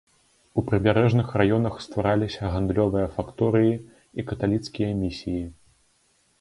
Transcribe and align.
У 0.61 0.61
прыбярэжных 0.69 1.27
раёнах 1.41 1.75
ствараліся 1.87 2.43
гандлёвыя 2.55 3.07
факторыі 3.19 3.79
і 3.79 4.21
каталіцкія 4.33 4.91
місіі. 5.07 5.43